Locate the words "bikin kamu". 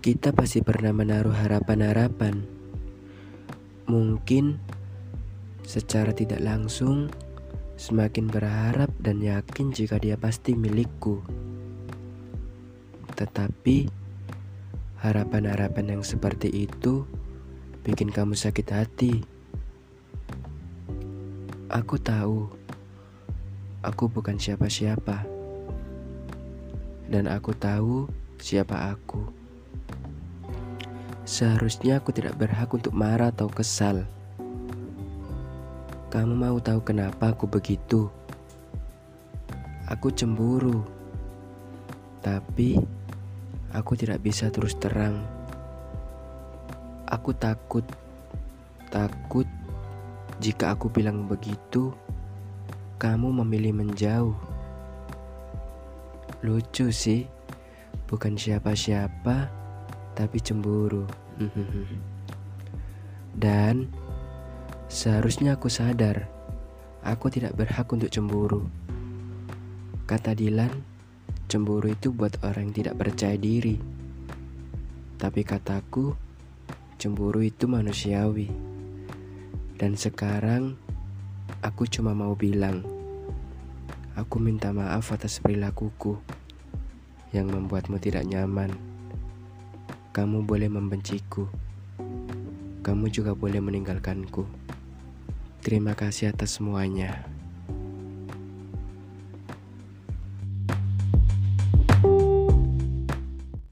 17.84-18.32